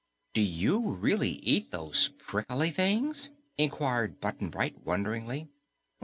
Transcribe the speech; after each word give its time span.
"Do 0.33 0.41
you 0.41 0.79
really 0.93 1.29
eat 1.43 1.69
those 1.69 2.09
prickly 2.17 2.71
things?" 2.71 3.29
inquired 3.59 4.19
Button 4.19 4.49
Bright 4.49 4.83
wonderingly. 4.83 5.47